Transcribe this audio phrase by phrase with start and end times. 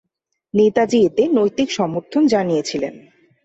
[0.53, 2.93] নেতাজী এতে নৈতিক সমর্থন জানিয়েছিলেন।